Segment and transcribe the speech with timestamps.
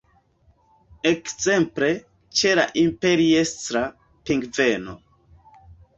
[1.09, 1.89] Ekzemple
[2.39, 3.85] ĉe la Imperiestra
[4.31, 4.97] pingveno.